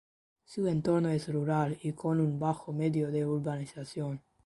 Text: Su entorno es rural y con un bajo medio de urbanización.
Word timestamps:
Su 0.45 0.67
entorno 0.67 1.09
es 1.09 1.31
rural 1.31 1.77
y 1.83 1.93
con 1.93 2.19
un 2.21 2.39
bajo 2.39 2.73
medio 2.73 3.11
de 3.11 3.23
urbanización. 3.23 4.19